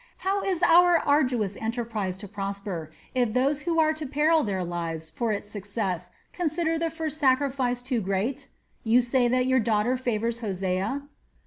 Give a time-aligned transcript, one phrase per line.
[0.25, 5.11] "How is our arduous enterprise to prosper, if those who are to peril their lives
[5.11, 8.47] for its success consider the first sacrifice too great?
[8.83, 11.03] You say that your daughter favors Hosea?"